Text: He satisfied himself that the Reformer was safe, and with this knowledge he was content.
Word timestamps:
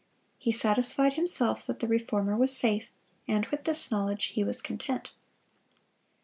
He 0.39 0.51
satisfied 0.51 1.13
himself 1.13 1.63
that 1.67 1.79
the 1.79 1.87
Reformer 1.87 2.35
was 2.35 2.57
safe, 2.57 2.89
and 3.27 3.45
with 3.51 3.65
this 3.65 3.91
knowledge 3.91 4.29
he 4.33 4.43
was 4.43 4.59
content. 4.59 5.13